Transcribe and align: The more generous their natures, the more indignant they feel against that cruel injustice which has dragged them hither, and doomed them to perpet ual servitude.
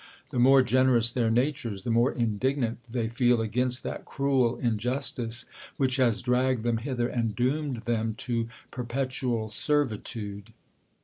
The 0.31 0.39
more 0.39 0.63
generous 0.63 1.11
their 1.11 1.29
natures, 1.29 1.83
the 1.83 1.91
more 1.91 2.11
indignant 2.11 2.79
they 2.91 3.07
feel 3.07 3.39
against 3.39 3.83
that 3.83 4.03
cruel 4.03 4.57
injustice 4.57 5.45
which 5.77 5.97
has 5.97 6.23
dragged 6.23 6.63
them 6.63 6.77
hither, 6.77 7.07
and 7.07 7.35
doomed 7.35 7.83
them 7.85 8.15
to 8.15 8.49
perpet 8.71 9.09
ual 9.09 9.51
servitude. 9.51 10.53